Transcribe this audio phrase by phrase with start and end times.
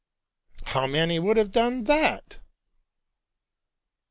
[0.37, 2.39] '* How many would have done that!